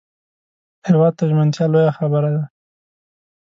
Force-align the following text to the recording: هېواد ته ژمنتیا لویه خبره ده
هېواد 0.87 1.13
ته 1.17 1.23
ژمنتیا 1.29 1.65
لویه 1.73 1.91
خبره 1.97 2.29
ده 2.35 2.43